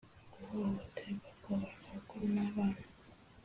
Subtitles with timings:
[0.35, 2.81] guhohoterwa kw’abantu bakuru n’abana,